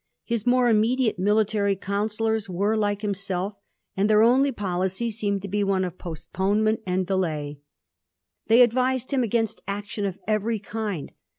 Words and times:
His 0.25 0.47
more 0.47 0.67
immediate 0.67 1.19
military 1.19 1.75
counsellors 1.75 2.49
were 2.49 2.75
like 2.75 3.03
himself, 3.03 3.53
and 3.95 4.09
their 4.09 4.23
only 4.23 4.51
policy 4.51 5.11
seemed 5.11 5.43
to 5.43 5.47
be 5.47 5.63
one 5.63 5.83
of 5.85 5.99
postponement 5.99 6.79
and 6.87 7.05
delay. 7.05 7.59
They 8.47 8.63
advised 8.63 9.11
him 9.11 9.21
against 9.21 9.61
action 9.67 10.07
of 10.07 10.17
every 10.27 10.57
kind. 10.57 11.11